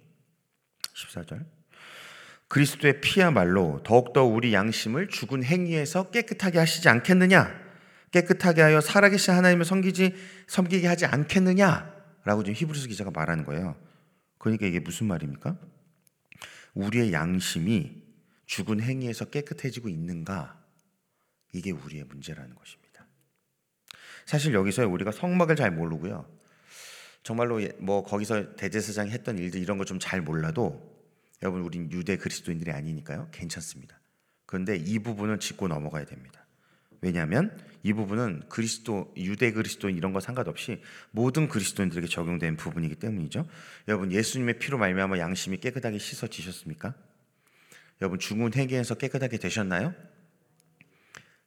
14절. 0.94 1.44
그리스도의 2.48 3.00
피야말로 3.00 3.82
더욱더 3.84 4.25
우리 4.25 4.54
양심을 4.54 5.08
죽은 5.08 5.44
행위에서 5.44 6.10
깨끗하게 6.10 6.58
하시지 6.58 6.88
않겠느냐? 6.88 7.68
깨끗하게 8.10 8.62
하여 8.62 8.80
살아계신 8.80 9.34
하나님을 9.34 9.66
섬기지 9.66 10.14
섬기게 10.46 10.87
하지 10.87 11.04
않겠느냐라고 11.04 12.42
지금 12.42 12.54
히브리서 12.54 12.88
기자가 12.88 13.10
말하는 13.10 13.44
거예요. 13.44 13.76
그러니까 14.38 14.66
이게 14.66 14.80
무슨 14.80 15.06
말입니까? 15.08 15.58
우리의 16.72 17.12
양심이 17.12 18.02
죽은 18.46 18.80
행위에서 18.80 19.26
깨끗해지고 19.26 19.90
있는가? 19.90 20.58
이게 21.52 21.70
우리의 21.70 22.04
문제라는 22.04 22.54
것입니다. 22.54 22.88
사실 24.28 24.52
여기서 24.52 24.87
우리가 24.87 25.11
성막을 25.11 25.56
잘 25.56 25.70
모르고요. 25.70 26.28
정말로 27.23 27.62
예, 27.62 27.73
뭐 27.78 28.02
거기서 28.02 28.56
대제사장이 28.56 29.11
했던 29.11 29.38
일들 29.38 29.58
이런 29.58 29.78
거 29.78 29.87
좀 29.87 29.99
잘 29.99 30.20
몰라도 30.20 30.87
여러분 31.42 31.62
우린 31.62 31.90
유대 31.90 32.18
그리스도인들이 32.18 32.70
아니니까요. 32.70 33.30
괜찮습니다. 33.32 33.99
그런데 34.44 34.76
이 34.76 34.99
부분은 34.99 35.40
짚고 35.40 35.68
넘어가야 35.68 36.04
됩니다. 36.04 36.44
왜냐하면 37.00 37.58
이 37.82 37.94
부분은 37.94 38.42
그리스도 38.50 39.14
유대 39.16 39.50
그리스도인 39.50 39.97
이런 39.97 40.12
거 40.12 40.20
상관없이 40.20 40.82
모든 41.11 41.49
그리스도인들에게 41.49 42.06
적용된 42.06 42.58
부분이기 42.58 42.97
때문이죠. 42.97 43.49
여러분 43.88 44.12
예수님의 44.12 44.58
피로 44.58 44.76
말미암아 44.76 45.16
양심이 45.20 45.56
깨끗하게 45.56 45.97
씻어지셨습니까? 45.97 46.92
여러분 48.02 48.18
중훈 48.18 48.52
회개에서 48.52 48.97
깨끗하게 48.97 49.38
되셨나요? 49.38 49.94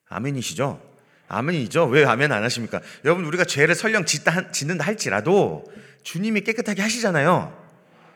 아멘이시죠? 0.08 0.91
아멘이죠. 1.32 1.86
왜 1.86 2.06
아멘 2.06 2.32
안 2.32 2.44
하십니까? 2.44 2.82
여러분 3.06 3.26
우리가 3.26 3.46
죄를 3.46 3.74
설령 3.74 4.06
짓다, 4.06 4.52
짓는다 4.52 4.86
할지라도 4.86 5.64
주님이 6.04 6.42
깨끗하게 6.42 6.82
하시잖아요. 6.82 7.58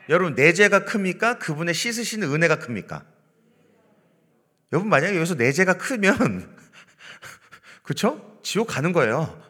여러분 0.09 0.35
내 0.35 0.51
죄가 0.53 0.85
큽니까? 0.85 1.39
그분의 1.39 1.73
씻으시는 1.73 2.31
은혜가 2.31 2.59
큽니까? 2.59 3.03
여러분 4.73 4.89
만약에 4.89 5.15
여기서 5.15 5.35
내 5.35 5.51
죄가 5.53 5.77
크면 5.77 6.55
그렇죠? 7.83 8.39
지옥 8.43 8.67
가는 8.67 8.91
거예요. 8.91 9.41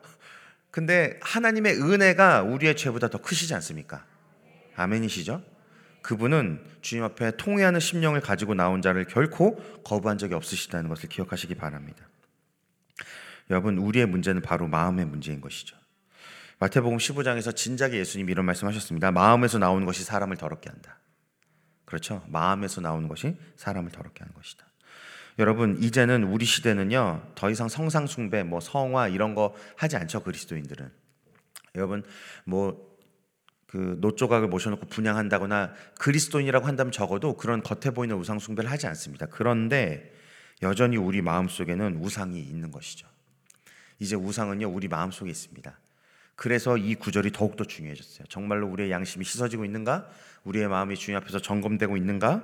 근데 0.70 1.20
하나님의 1.22 1.82
은혜가 1.82 2.44
우리의 2.44 2.76
죄보다 2.76 3.10
더 3.10 3.18
크시지 3.20 3.54
않습니까? 3.56 4.06
아멘이시죠? 4.76 5.42
그분은 6.04 6.64
주님 6.82 7.04
앞에 7.04 7.38
통회하는 7.38 7.80
심령을 7.80 8.22
가지고 8.22 8.54
나온 8.54 8.84
자를 8.84 9.06
결코 9.06 9.56
거부한 9.84 10.20
적이 10.20 10.36
없으시다는 10.36 10.88
것을 10.88 11.10
기억하시기 11.10 11.56
바랍니다. 11.56 12.06
여러분, 13.50 13.78
우리의 13.78 14.06
문제는 14.06 14.42
바로 14.42 14.68
마음의 14.68 15.06
문제인 15.06 15.42
것이죠. 15.42 15.78
마태복음 16.60 16.98
15장에서 16.98 17.56
진작에 17.56 17.94
예수님이 17.94 18.32
이런 18.32 18.46
말씀하셨습니다. 18.46 19.12
마음에서 19.12 19.60
나오는 19.60 19.86
것이 19.86 20.04
사람을 20.04 20.38
더럽게 20.38 20.70
한다. 20.70 21.00
그렇죠? 21.84 22.24
마음에서 22.28 22.82
나오는 22.82 23.08
것이 23.08 23.38
사람을 23.58 23.92
더럽게 23.92 24.24
하는 24.24 24.34
것이다. 24.34 24.66
여러분 25.38 25.78
이제는 25.84 26.24
우리 26.24 26.46
시대는요 26.46 27.34
더 27.36 27.50
이상 27.50 27.68
성상 27.68 28.08
숭배, 28.08 28.44
뭐 28.44 28.62
성화 28.62 29.10
이런 29.10 29.36
거 29.36 29.54
하지 29.76 29.98
않죠 29.98 30.24
그리스도인들은. 30.24 30.90
여러분 31.76 32.04
뭐 32.46 32.96
그 33.76 33.98
노조각을 34.00 34.48
모셔놓고 34.48 34.86
분양한다거나 34.88 35.74
그리스도인이라고 36.00 36.66
한다면 36.66 36.94
적어도 36.94 37.36
그런 37.36 37.62
겉에 37.62 37.94
보이는 37.94 38.16
우상 38.16 38.40
숭배를 38.40 38.72
하지 38.72 38.88
않습니다. 38.88 39.26
그런데 39.26 40.14
여전히 40.62 40.96
우리 40.96 41.22
마음 41.22 41.50
속에는 41.50 41.98
우상이 41.98 42.40
있는 42.40 42.72
것이죠. 42.72 43.06
이제 44.00 44.16
우상은요 44.16 44.70
우리 44.70 44.88
마음 44.88 45.12
속에 45.12 45.30
있습니다. 45.30 45.80
그래서 46.36 46.78
이 46.78 46.96
구절이 46.96 47.32
더욱더 47.32 47.64
중요해졌어요. 47.64 48.28
정말로 48.28 48.68
우리의 48.68 48.92
양심이 48.92 49.24
씻어지고 49.24 49.64
있는가? 49.66 50.10
우리의 50.44 50.68
마음이 50.68 50.96
주님 50.96 51.18
앞에서 51.18 51.40
점검되고 51.40 51.96
있는가? 51.96 52.44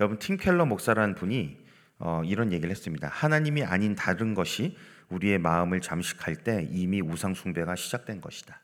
여러분 0.00 0.18
팀 0.18 0.36
켈러 0.36 0.66
목사라는 0.66 1.14
분이 1.14 1.64
어, 1.98 2.22
이런 2.24 2.52
얘기를 2.52 2.70
했습니다. 2.70 3.08
하나님이 3.08 3.64
아닌 3.64 3.94
다른 3.94 4.34
것이 4.34 4.76
우리의 5.08 5.38
마음을 5.38 5.80
잠식할 5.80 6.36
때 6.36 6.68
이미 6.70 7.00
우상 7.00 7.34
숭배가 7.34 7.76
시작된 7.76 8.20
것이다. 8.20 8.60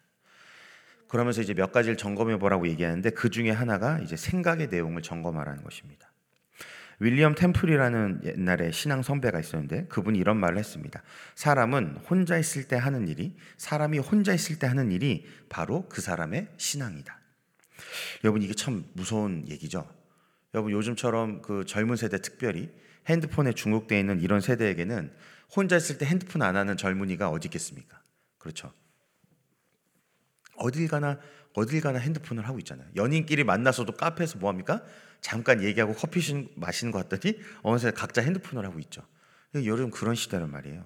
그러면서 1.08 1.40
이제 1.42 1.54
몇 1.54 1.72
가지를 1.72 1.96
점검해 1.96 2.38
보라고 2.38 2.66
얘기하는데 2.68 3.10
그 3.10 3.30
중에 3.30 3.50
하나가 3.50 3.98
이제 3.98 4.16
생각의 4.16 4.68
내용을 4.68 5.02
점검하라는 5.02 5.62
것입니다. 5.62 6.11
윌리엄 7.00 7.34
템플이라는 7.34 8.20
옛날에 8.24 8.70
신앙 8.70 9.02
선배가 9.02 9.40
있었는데 9.40 9.86
그분이 9.86 10.18
이런 10.18 10.38
말을 10.38 10.58
했습니다. 10.58 11.02
사람은 11.34 11.98
혼자 12.08 12.38
있을 12.38 12.68
때 12.68 12.76
하는 12.76 13.08
일이 13.08 13.36
사람이 13.56 13.98
혼자 13.98 14.32
있을 14.32 14.58
때 14.58 14.66
하는 14.66 14.92
일이 14.92 15.26
바로 15.48 15.88
그 15.88 16.00
사람의 16.00 16.48
신앙이다. 16.56 17.18
여러분 18.24 18.42
이게 18.42 18.54
참 18.54 18.84
무서운 18.94 19.44
얘기죠. 19.48 19.88
여러분 20.54 20.72
요즘처럼 20.72 21.42
그 21.42 21.64
젊은 21.64 21.96
세대 21.96 22.18
특별히 22.18 22.70
핸드폰에 23.08 23.52
중독되어 23.52 23.98
있는 23.98 24.20
이런 24.20 24.40
세대에게는 24.40 25.12
혼자 25.54 25.76
있을 25.76 25.98
때 25.98 26.06
핸드폰 26.06 26.42
안 26.42 26.56
하는 26.56 26.76
젊은이가 26.76 27.28
어디 27.28 27.48
있겠습니까? 27.48 28.00
그렇죠. 28.38 28.72
어딜 30.56 30.88
가나 30.88 31.18
어딜 31.54 31.80
가나 31.80 31.98
핸드폰을 31.98 32.46
하고 32.46 32.58
있잖아요. 32.58 32.88
연인끼리 32.96 33.44
만나서도 33.44 33.92
카페에서 33.92 34.38
뭐 34.38 34.50
합니까? 34.50 34.82
잠깐 35.20 35.62
얘기하고 35.62 35.94
커피 35.94 36.20
마시는 36.56 36.92
것 36.92 37.08
같더니 37.08 37.38
어느새 37.62 37.90
각자 37.90 38.22
핸드폰을 38.22 38.64
하고 38.66 38.78
있죠. 38.80 39.02
여름 39.54 39.90
그런 39.90 40.14
시대란 40.14 40.50
말이에요. 40.50 40.84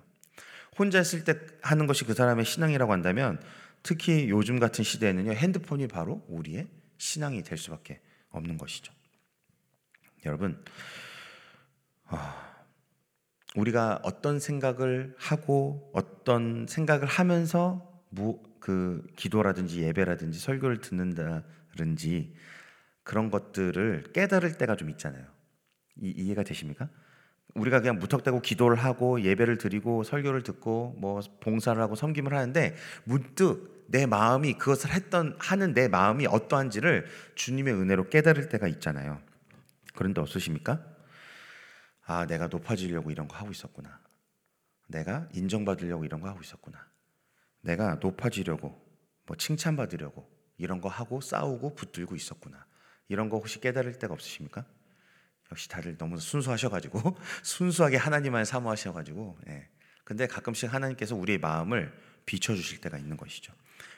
혼자 0.78 1.00
있을 1.00 1.24
때 1.24 1.34
하는 1.62 1.86
것이 1.86 2.04
그 2.04 2.14
사람의 2.14 2.44
신앙이라고 2.44 2.92
한다면 2.92 3.40
특히 3.82 4.28
요즘 4.28 4.58
같은 4.58 4.84
시대에는요 4.84 5.32
핸드폰이 5.32 5.88
바로 5.88 6.24
우리의 6.28 6.68
신앙이 6.98 7.42
될 7.42 7.56
수밖에 7.56 8.00
없는 8.30 8.58
것이죠. 8.58 8.92
여러분, 10.24 10.62
아, 12.06 12.64
우리가 13.54 14.00
어떤 14.02 14.38
생각을 14.40 15.14
하고 15.18 15.90
어떤 15.94 16.66
생각을 16.68 17.06
하면서 17.06 18.02
무, 18.10 18.42
그 18.66 19.00
기도라든지 19.14 19.82
예배라든지 19.82 20.40
설교를 20.40 20.80
듣는다든지 20.80 22.34
그런 23.04 23.30
것들을 23.30 24.06
깨달을 24.12 24.58
때가 24.58 24.74
좀 24.74 24.90
있잖아요. 24.90 25.24
이, 26.02 26.10
이해가 26.10 26.42
되십니까? 26.42 26.88
우리가 27.54 27.78
그냥 27.78 28.00
무턱대고 28.00 28.40
기도를 28.40 28.76
하고 28.76 29.20
예배를 29.20 29.58
드리고 29.58 30.02
설교를 30.02 30.42
듣고 30.42 30.96
뭐 30.98 31.20
봉사를 31.38 31.80
하고 31.80 31.94
섬김을 31.94 32.34
하는데 32.34 32.74
문득 33.04 33.86
내 33.86 34.04
마음이 34.04 34.54
그것을 34.54 34.90
했던 34.90 35.36
하는 35.38 35.72
내 35.72 35.86
마음이 35.86 36.26
어떠한지를 36.26 37.06
주님의 37.36 37.72
은혜로 37.72 38.08
깨달을 38.08 38.48
때가 38.48 38.66
있잖아요. 38.66 39.22
그런데 39.94 40.20
없으십니까? 40.20 40.84
아, 42.04 42.26
내가 42.26 42.48
높아지려고 42.48 43.12
이런 43.12 43.28
거 43.28 43.36
하고 43.36 43.52
있었구나. 43.52 44.00
내가 44.88 45.28
인정받으려고 45.34 46.04
이런 46.04 46.20
거 46.20 46.28
하고 46.28 46.40
있었구나. 46.40 46.84
내가 47.60 47.96
높아지려고 47.96 48.80
뭐 49.26 49.36
칭찬받으려고 49.36 50.28
이런 50.58 50.80
거 50.80 50.88
하고 50.88 51.20
싸우고 51.20 51.74
붙들고 51.74 52.14
있었구나. 52.14 52.66
이런 53.08 53.28
거 53.28 53.36
혹시 53.36 53.60
깨달을 53.60 53.98
때가 53.98 54.14
없으십니까? 54.14 54.64
역시 55.50 55.68
다들 55.68 55.96
너무 55.96 56.18
순수하셔가지고 56.18 57.16
순수하게 57.42 57.96
하나님만 57.96 58.44
사모하셔가지고 58.44 59.38
예. 59.48 59.68
근데 60.04 60.26
가끔씩 60.26 60.72
하나님께서 60.72 61.16
우리의 61.16 61.38
마음을 61.38 61.92
비춰주실 62.26 62.80
때가 62.80 62.98
있는 62.98 63.16
것이죠. 63.16 63.52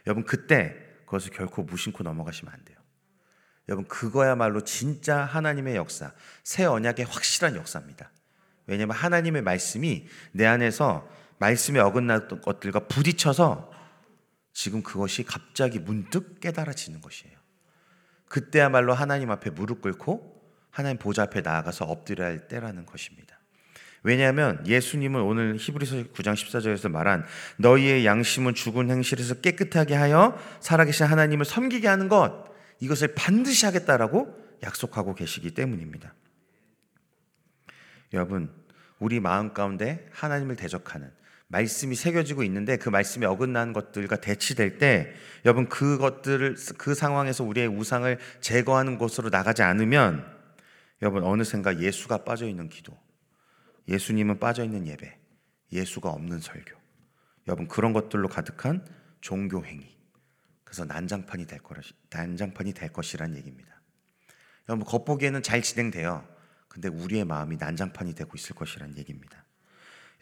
여러분 0.07 0.25
그때 0.25 0.75
그것을 1.05 1.31
결코 1.33 1.63
무심코 1.63 2.03
넘어가시면 2.03 2.53
안 2.53 2.65
돼요. 2.65 2.79
여러분 3.69 3.87
그거야말로 3.87 4.65
진짜 4.65 5.25
하나님의 5.25 5.77
역사, 5.77 6.13
새 6.43 6.65
언약의 6.65 7.05
확실한 7.05 7.57
역사입니다. 7.57 8.11
왜냐하면 8.67 8.97
하나님의 8.97 9.43
말씀이 9.43 10.07
내 10.33 10.47
안에서 10.47 11.09
말씀에 11.39 11.81
어긋났던 11.81 12.41
것들과 12.41 12.87
부딪혀서 12.87 13.73
지금 14.53 14.83
그것이 14.83 15.23
갑자기 15.23 15.79
문득 15.79 16.41
깨달아지는 16.41 17.01
것이에요. 17.01 17.37
그때야말로 18.27 18.93
하나님 18.93 19.31
앞에 19.31 19.51
무릎 19.51 19.83
꿇고 19.83 20.39
하나님 20.71 20.99
보좌 20.99 21.23
앞에 21.23 21.41
나아가서 21.41 21.85
엎드려야 21.85 22.29
할 22.29 22.49
때라는 22.49 22.87
것입니다. 22.87 23.39
왜냐하면 24.03 24.65
예수님은 24.67 25.21
오늘 25.23 25.57
히브리서 25.59 25.97
9장 26.13 26.35
14절에서 26.35 26.91
말한 26.91 27.25
너희의 27.57 28.07
양심은 28.07 28.55
죽은 28.55 28.91
행실에서 28.91 29.35
깨끗하게 29.41 29.95
하여 29.95 30.39
살아계신 30.61 31.07
하나님을 31.07 31.45
섬기게 31.45 31.89
하는 31.89 32.09
것 32.09 32.49
이것을 32.81 33.15
반드시 33.15 33.67
하겠다라고 33.67 34.35
약속하고 34.63 35.15
계시기 35.15 35.53
때문입니다. 35.53 36.15
여러분, 38.13 38.53
우리 38.99 39.21
마음 39.21 39.53
가운데 39.53 40.09
하나님을 40.13 40.57
대적하는 40.57 41.11
말씀이 41.49 41.95
새겨지고 41.95 42.43
있는데 42.45 42.77
그 42.77 42.91
말씀에 42.91 43.27
어긋난 43.27 43.73
것들과 43.73 44.17
대치될 44.17 44.79
때 44.79 45.13
여러분 45.45 45.69
그것들을 45.69 46.57
그 46.77 46.95
상황에서 46.95 47.43
우리의 47.45 47.69
우상을 47.69 48.19
제거하는 48.41 48.99
곳으로 48.99 49.31
나가지 49.31 49.63
않으면 49.63 50.27
여러분 51.01 51.25
어느샌가 51.25 51.81
예수가 51.81 52.25
빠져 52.25 52.47
있는 52.47 52.69
기도, 52.69 52.97
예수님은 53.89 54.41
빠져 54.41 54.65
있는 54.65 54.87
예배, 54.87 55.19
예수가 55.73 56.11
없는 56.11 56.41
설교, 56.41 56.77
여러분 57.47 57.67
그런 57.67 57.93
것들로 57.93 58.29
가득한 58.29 58.87
종교 59.21 59.65
행위. 59.65 59.97
그래서 60.65 60.85
난장판이 60.85 61.47
될 61.47 61.61
거라 61.61 61.81
난장판이 62.11 62.75
될 62.75 62.93
것이란 62.93 63.35
얘기입니다. 63.37 63.81
여러분 64.69 64.85
겉보기에는 64.87 65.43
잘 65.43 65.63
진행돼요. 65.63 66.29
근데 66.69 66.89
우리의 66.89 67.25
마음이 67.25 67.57
난장판이 67.57 68.15
되고 68.15 68.31
있을 68.35 68.55
것이란 68.55 68.99
얘기입니다. 68.99 69.48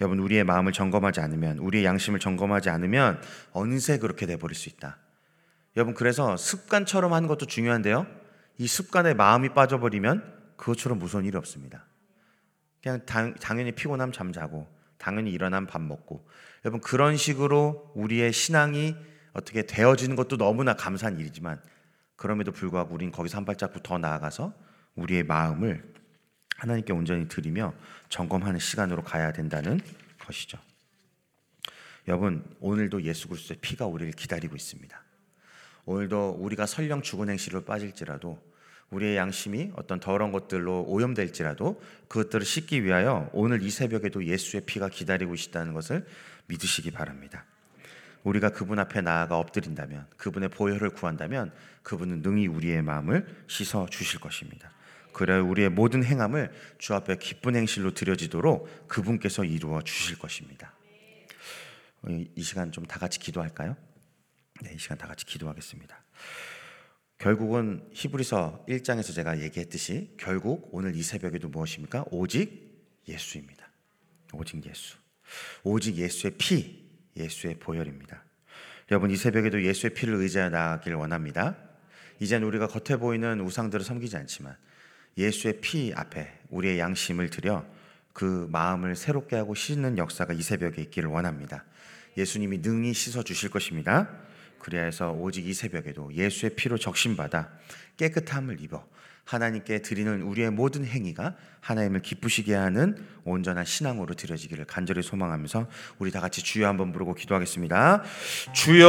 여러분 0.00 0.18
우리의 0.18 0.44
마음을 0.44 0.72
점검하지 0.72 1.20
않으면 1.20 1.58
우리의 1.58 1.84
양심을 1.84 2.20
점검하지 2.20 2.68
않으면 2.70 3.20
어느새 3.52 3.98
그렇게 3.98 4.26
돼 4.26 4.36
버릴 4.36 4.54
수 4.54 4.68
있다. 4.68 4.98
여러분 5.76 5.94
그래서 5.94 6.36
습관처럼 6.36 7.12
하는 7.12 7.28
것도 7.28 7.46
중요한데요. 7.46 8.06
이 8.58 8.66
습관에 8.66 9.14
마음이 9.14 9.50
빠져버리면 9.50 10.34
그것처럼 10.56 10.98
무서운 10.98 11.24
일이 11.24 11.36
없습니다. 11.36 11.86
그냥 12.82 13.04
당, 13.04 13.34
당연히 13.34 13.72
피곤하면 13.72 14.12
잠자고 14.12 14.66
당연히 14.98 15.32
일어나면 15.32 15.66
밥 15.66 15.82
먹고 15.82 16.26
여러분 16.64 16.80
그런 16.80 17.16
식으로 17.16 17.92
우리의 17.94 18.32
신앙이 18.32 18.96
어떻게 19.32 19.62
되어지는 19.62 20.16
것도 20.16 20.36
너무나 20.36 20.74
감사한 20.74 21.18
일이지만 21.18 21.60
그럼에도 22.16 22.52
불구하고 22.52 22.94
우리는 22.94 23.12
거기서 23.12 23.36
한 23.36 23.44
발자국 23.44 23.82
더 23.82 23.98
나아가서 23.98 24.54
우리의 24.94 25.24
마음을 25.24 25.92
하나님께 26.56 26.92
온전히 26.92 27.28
드리며 27.28 27.74
점검하는 28.08 28.58
시간으로 28.58 29.02
가야 29.02 29.32
된다는 29.32 29.80
것이죠. 30.18 30.58
여러분, 32.08 32.44
오늘도 32.60 33.02
예수 33.02 33.28
그리스도의 33.28 33.58
피가 33.60 33.86
우리를 33.86 34.12
기다리고 34.12 34.54
있습니다. 34.54 35.02
오늘도 35.86 36.36
우리가 36.40 36.66
설령 36.66 37.02
죽은 37.02 37.28
행실로 37.28 37.64
빠질지라도 37.64 38.40
우리의 38.90 39.16
양심이 39.16 39.72
어떤 39.74 39.98
더러운 39.98 40.30
것들로 40.30 40.84
오염될지라도 40.86 41.80
그것들을 42.08 42.46
씻기 42.46 42.84
위하여 42.84 43.28
오늘 43.32 43.62
이 43.62 43.70
새벽에도 43.70 44.24
예수의 44.24 44.62
피가 44.64 44.88
기다리고 44.88 45.34
있다는 45.34 45.74
것을 45.74 46.06
믿으시기 46.46 46.92
바랍니다. 46.92 47.44
우리가 48.22 48.50
그분 48.50 48.78
앞에 48.78 49.00
나아가 49.00 49.38
엎드린다면 49.38 50.06
그분의 50.16 50.48
보혈을 50.50 50.90
구한다면 50.90 51.52
그분은 51.82 52.22
능히 52.22 52.46
우리의 52.46 52.82
마음을 52.82 53.26
씻어 53.46 53.86
주실 53.88 54.20
것입니다. 54.20 54.70
그래 55.16 55.38
우리의 55.38 55.70
모든 55.70 56.04
행함을 56.04 56.52
주 56.76 56.92
앞에 56.92 57.16
기쁜 57.16 57.56
행실로 57.56 57.94
드려지도록 57.94 58.86
그분께서 58.86 59.44
이루어 59.44 59.80
주실 59.80 60.18
것입니다. 60.18 60.74
이 62.06 62.42
시간 62.42 62.70
좀 62.70 62.84
다 62.84 62.98
같이 62.98 63.18
기도할까요? 63.18 63.78
네, 64.60 64.74
이 64.74 64.78
시간 64.78 64.98
다 64.98 65.06
같이 65.06 65.24
기도하겠습니다. 65.24 66.04
결국은 67.16 67.88
히브리서 67.94 68.66
1장에서 68.68 69.14
제가 69.14 69.40
얘기했듯이 69.40 70.14
결국 70.18 70.68
오늘 70.72 70.94
이 70.94 71.02
새벽에도 71.02 71.48
무엇입니까? 71.48 72.04
오직 72.10 72.84
예수입니다. 73.08 73.70
오직 74.34 74.66
예수. 74.66 74.98
오직 75.62 75.96
예수의 75.96 76.34
피, 76.36 76.90
예수의 77.16 77.54
보혈입니다. 77.54 78.22
여러분 78.90 79.10
이 79.10 79.16
새벽에도 79.16 79.64
예수의 79.64 79.94
피를 79.94 80.16
의지하여 80.16 80.50
나가길 80.50 80.92
원합니다. 80.92 81.56
이젠 82.20 82.42
우리가 82.42 82.66
겉에 82.66 82.98
보이는 82.98 83.40
우상들을 83.40 83.82
섬기지 83.82 84.18
않지만 84.18 84.54
예수의 85.16 85.60
피 85.60 85.92
앞에 85.94 86.32
우리의 86.50 86.78
양심을 86.78 87.30
들여 87.30 87.64
그 88.12 88.48
마음을 88.50 88.96
새롭게 88.96 89.36
하고 89.36 89.54
씻는 89.54 89.98
역사가 89.98 90.32
이 90.32 90.42
새벽에 90.42 90.82
있기를 90.82 91.08
원합니다. 91.08 91.64
예수님이 92.16 92.58
능히 92.58 92.92
씻어 92.94 93.22
주실 93.22 93.50
것입니다. 93.50 94.08
그리하여서 94.58 95.12
오직 95.12 95.46
이 95.46 95.54
새벽에도 95.54 96.12
예수의 96.14 96.56
피로 96.56 96.78
적신받아 96.78 97.50
깨끗함을 97.98 98.60
입어 98.62 98.86
하나님께 99.24 99.82
드리는 99.82 100.22
우리의 100.22 100.50
모든 100.50 100.86
행위가 100.86 101.36
하나님을 101.60 102.00
기쁘시게 102.00 102.54
하는 102.54 102.96
온전한 103.24 103.64
신앙으로 103.64 104.14
드려지기를 104.14 104.66
간절히 104.66 105.02
소망하면서 105.02 105.68
우리 105.98 106.12
다 106.12 106.20
같이 106.20 106.42
주여 106.42 106.68
한번 106.68 106.92
부르고 106.92 107.14
기도하겠습니다. 107.14 108.04
주여 108.54 108.86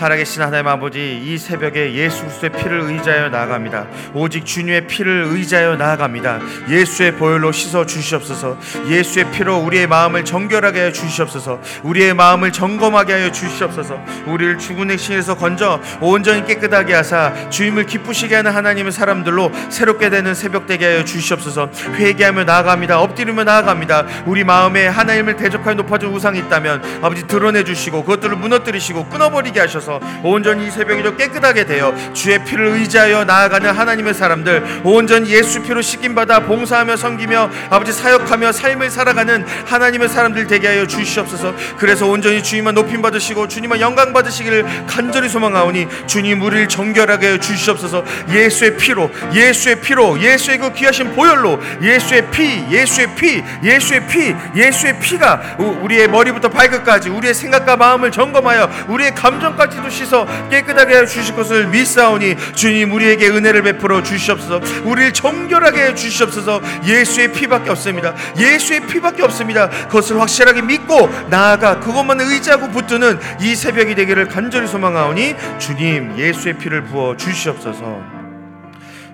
살아계신 0.00 0.40
하나님 0.40 0.66
아버지 0.66 1.20
이 1.22 1.36
새벽에 1.36 1.92
예수 1.92 2.22
그리스도의 2.22 2.52
피를 2.52 2.80
의지하여 2.84 3.28
나아갑니다. 3.28 3.86
오직 4.14 4.46
주님의 4.46 4.86
피를 4.86 5.26
의지하여 5.28 5.76
나아갑니다. 5.76 6.40
예수의 6.70 7.16
보혈로 7.16 7.52
씻어 7.52 7.84
주시옵소서. 7.84 8.56
예수의 8.88 9.30
피로 9.30 9.58
우리의 9.58 9.86
마음을 9.86 10.24
정결하게 10.24 10.80
하여 10.80 10.92
주시옵소서. 10.92 11.60
우리의 11.82 12.14
마음을 12.14 12.50
점검하게 12.50 13.12
하여 13.12 13.30
주시옵소서. 13.30 14.00
우리를 14.24 14.56
죽은 14.56 14.90
행실에서 14.90 15.36
건져 15.36 15.82
온전히 16.00 16.46
깨끗하게 16.46 16.94
하사 16.94 17.50
주임을 17.50 17.84
기쁘시게 17.84 18.36
하는 18.36 18.52
하나님의 18.52 18.92
사람들로 18.92 19.52
새롭게 19.68 20.08
되는 20.08 20.34
새벽 20.34 20.66
되게 20.66 20.86
하여 20.86 21.04
주시옵소서. 21.04 21.68
회개하며 21.96 22.44
나아갑니다. 22.44 23.00
엎드리며 23.02 23.44
나아갑니다. 23.44 24.06
우리 24.24 24.44
마음에 24.44 24.86
하나님을 24.86 25.36
대적하여 25.36 25.74
높아진 25.74 26.08
우상이 26.08 26.38
있다면 26.38 27.00
아버지 27.02 27.26
드러내 27.26 27.64
주시고 27.64 28.04
그것들을 28.04 28.34
무너뜨리시고 28.36 29.10
끊어버리게 29.10 29.60
하셔서 29.60 29.89
온전히 30.22 30.66
이 30.66 30.70
새벽에도 30.70 31.16
깨끗하게 31.16 31.64
되어 31.64 31.94
주의 32.12 32.42
피를 32.44 32.66
의지하여 32.66 33.24
나아가는 33.24 33.70
하나님의 33.70 34.14
사람들 34.14 34.82
온전히 34.84 35.30
예수 35.30 35.62
피로 35.62 35.80
씻김 35.80 36.14
받아 36.14 36.40
봉사하며 36.40 36.96
섬기며 36.96 37.50
아버지 37.70 37.92
사역하며 37.92 38.52
삶을 38.52 38.90
살아가는 38.90 39.44
하나님의 39.66 40.08
사람들 40.08 40.46
되게 40.46 40.68
하여 40.68 40.86
주시옵소서. 40.86 41.54
그래서 41.78 42.06
온전히 42.06 42.42
주님만 42.42 42.74
높임 42.74 43.02
받으시고 43.02 43.48
주님만 43.48 43.80
영광 43.80 44.12
받으시기를 44.12 44.64
간절히 44.86 45.28
소망하오니 45.28 45.88
주님 46.06 46.42
우리를 46.42 46.68
정결하게 46.68 47.26
하여 47.26 47.38
주시옵소서. 47.38 48.04
예수의 48.30 48.76
피로 48.76 49.10
예수의 49.32 49.80
피로 49.80 50.20
예수의 50.20 50.58
그 50.58 50.72
귀하신 50.72 51.14
보혈로 51.14 51.60
예수의 51.82 52.30
피 52.30 52.64
예수의 52.70 53.14
피 53.14 53.42
예수의 53.62 54.06
피 54.06 54.34
예수의 54.54 55.00
피가 55.00 55.56
우리의 55.58 56.08
머리부터 56.08 56.48
발끝까지 56.48 57.08
우리의 57.08 57.34
생각과 57.34 57.76
마음을 57.76 58.10
점검하여 58.10 58.86
우리의 58.88 59.14
감정까지 59.14 59.79
도 59.82 59.90
씻어 59.90 60.26
깨끗하게 60.50 60.98
해 60.98 61.06
주실 61.06 61.34
것을 61.34 61.66
믿사오니 61.68 62.36
주님 62.54 62.92
우리에게 62.92 63.28
은혜를 63.28 63.62
베풀어 63.62 64.02
주시옵소서. 64.02 64.60
우리를 64.84 65.12
정결하게 65.12 65.82
해 65.82 65.94
주시옵소서. 65.94 66.60
예수의 66.84 67.32
피밖에 67.32 67.70
없습니다. 67.70 68.14
예수의 68.36 68.86
피밖에 68.86 69.22
없습니다. 69.22 69.68
그것을 69.68 70.20
확실하게 70.20 70.62
믿고 70.62 71.08
나아가 71.28 71.80
그것만 71.80 72.20
의지하고 72.20 72.68
붙드는 72.68 73.18
이 73.40 73.54
새벽이 73.54 73.94
되기를 73.94 74.28
간절히 74.28 74.66
소망하오니 74.66 75.34
주님 75.58 76.16
예수의 76.18 76.58
피를 76.58 76.84
부어 76.84 77.16
주시옵소서 77.16 78.19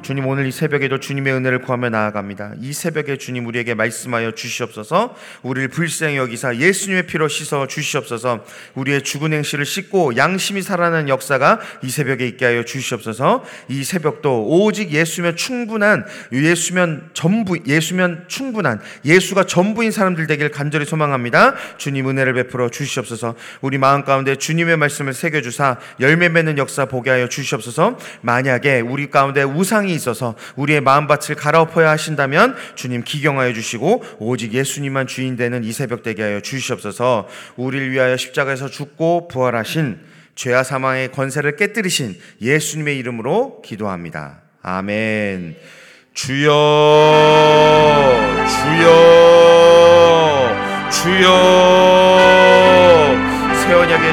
주님 0.06 0.24
오늘 0.28 0.46
이 0.46 0.52
새벽에도 0.52 1.00
주님의 1.00 1.32
은혜를 1.32 1.62
구하며 1.62 1.88
나아갑니다. 1.88 2.52
이 2.60 2.72
새벽에 2.72 3.16
주님 3.16 3.44
우리에게 3.44 3.74
말씀하여 3.74 4.30
주시옵소서. 4.36 5.16
우리를 5.42 5.66
불쌍히 5.66 6.16
여기사 6.16 6.54
예수님의 6.58 7.08
피로 7.08 7.26
씻어 7.26 7.66
주시옵소서. 7.66 8.44
우리의 8.76 9.02
죽은 9.02 9.32
행실을 9.32 9.66
씻고 9.66 10.16
양심이 10.16 10.62
살아나는 10.62 11.08
역사가 11.08 11.58
이 11.82 11.90
새벽에 11.90 12.24
있게 12.28 12.44
하여 12.44 12.64
주시옵소서. 12.64 13.44
이 13.68 13.82
새벽도 13.82 14.46
오직 14.46 14.92
예수면 14.92 15.34
충분한 15.34 16.06
예수면 16.32 17.10
전부 17.12 17.58
예수면 17.66 18.26
충분한 18.28 18.78
예수가 19.04 19.46
전부인 19.46 19.90
사람들 19.90 20.28
되길 20.28 20.52
간절히 20.52 20.84
소망합니다. 20.84 21.56
주님 21.78 22.08
은혜를 22.08 22.32
베풀어 22.34 22.68
주시옵소서. 22.68 23.34
우리 23.60 23.76
마음 23.76 24.04
가운데 24.04 24.36
주님의 24.36 24.76
말씀을 24.76 25.14
새겨 25.14 25.40
주사 25.40 25.78
열매 25.98 26.28
맺는 26.28 26.58
역사 26.58 26.84
보게 26.84 27.10
하여 27.10 27.28
주시옵소서. 27.28 27.98
만약에 28.20 28.82
우리 28.82 29.10
가운데 29.10 29.42
우상이 29.42 29.95
있어서 29.96 30.36
우리의 30.56 30.80
마음밭을 30.80 31.34
갈아엎어야 31.34 31.90
하신다면 31.90 32.54
주님 32.76 33.02
기경하여 33.02 33.52
주시고 33.52 34.04
오직 34.18 34.52
예수님만 34.52 35.06
주인 35.06 35.36
되는 35.36 35.64
이 35.64 35.72
새벽 35.72 36.02
되게 36.02 36.22
하여 36.22 36.40
주시옵소서. 36.40 37.26
우리를 37.56 37.90
위하여 37.90 38.16
십자가에서 38.16 38.68
죽고 38.68 39.28
부활하신 39.28 39.98
죄와 40.36 40.62
사망의 40.62 41.12
권세를 41.12 41.56
깨뜨리신 41.56 42.18
예수님의 42.40 42.98
이름으로 42.98 43.62
기도합니다. 43.62 44.42
아멘. 44.62 45.56
주여, 46.14 46.50
주여, 48.48 49.26
주여. 50.90 51.95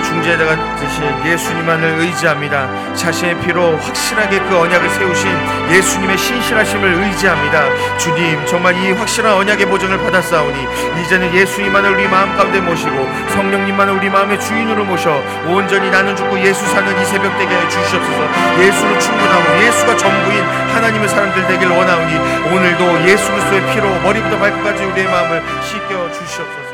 중재자가 0.04 0.76
되신 0.76 1.26
예수님만을 1.26 2.00
의지합니다. 2.00 2.94
자신의 2.94 3.40
피로 3.42 3.78
확실하게 3.78 4.40
그 4.40 4.58
언약을 4.58 4.90
세우신 4.90 5.30
예수님의 5.72 6.18
신실하심을 6.18 6.94
의지합니다. 7.04 7.98
주님 7.98 8.46
정말 8.46 8.76
이 8.78 8.92
확실한 8.92 9.34
언약의 9.34 9.66
보증을 9.68 9.98
받았사오니 9.98 10.68
이제는 11.02 11.34
예수님만을 11.34 11.94
우리 11.94 12.08
마음 12.08 12.36
가운데 12.36 12.60
모시고 12.60 13.10
성령님만을 13.30 13.94
우리 13.94 14.10
마음의 14.10 14.40
주인으로 14.40 14.86
모셔 14.86 15.24
온전히 15.48 15.90
나는 15.90 16.16
죽고 16.16 16.40
예수 16.40 16.66
사는 16.68 17.02
이 17.02 17.06
새벽 17.06 17.38
되게 17.38 17.56
해 17.56 17.70
주시옵소서. 17.70 18.60
예수로 18.60 19.00
충분하고 19.00 19.64
예수가 19.64 19.98
전부인 19.98 20.44
하나님의 20.74 21.08
사람들 21.10 21.48
되길 21.48 21.68
원하오니 21.70 22.18
오늘도 22.54 23.08
예수 23.08 23.32
그리스도의 23.32 23.74
피로 23.74 23.90
머리부터 24.02 24.38
발끝까지 24.38 24.84
우리의 24.84 25.08
마음을 25.08 25.44
씻겨 25.62 26.12
주시옵소서. 26.12 26.73